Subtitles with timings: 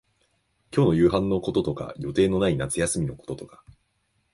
[0.71, 3.63] 今日の夕飯のこととか、予定のない夏休みのこととか、